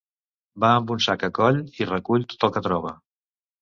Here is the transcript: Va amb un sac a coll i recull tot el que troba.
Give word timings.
Va 0.65 0.71
amb 0.77 0.93
un 0.95 1.03
sac 1.09 1.27
a 1.29 1.31
coll 1.41 1.63
i 1.81 1.91
recull 1.93 2.29
tot 2.35 2.51
el 2.53 2.59
que 2.59 2.69
troba. 2.71 2.99